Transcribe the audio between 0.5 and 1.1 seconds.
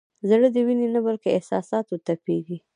د وینې نه